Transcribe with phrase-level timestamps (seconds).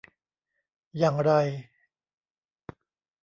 [0.97, 1.31] อย่างไร?